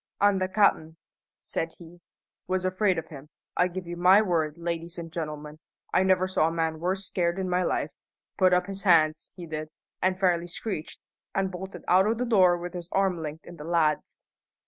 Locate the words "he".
1.77-2.01, 9.35-9.45